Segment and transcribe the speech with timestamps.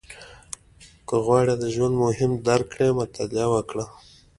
[1.07, 3.85] •که غواړې د ژوند مفهوم درک کړې، مطالعه وکړه.